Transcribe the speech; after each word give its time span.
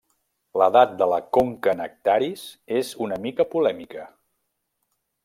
L'edat 0.59 0.93
de 1.01 1.07
la 1.11 1.19
conca 1.37 1.75
Nectaris 1.81 2.45
és 2.79 2.95
una 3.09 3.21
mica 3.27 3.47
polèmica. 3.55 4.07